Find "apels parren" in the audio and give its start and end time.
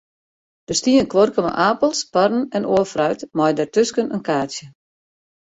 1.69-2.39